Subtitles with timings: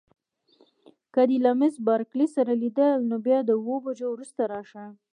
[1.13, 4.85] که دې له میس بارکلي سره لیدل نو بیا د اوو بجو وروسته راشه.